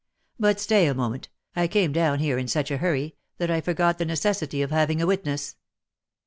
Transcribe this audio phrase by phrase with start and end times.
[0.39, 3.99] But stay a moment, I came down here in such a hurry, that I forgot
[3.99, 5.57] the necessity of having a witness.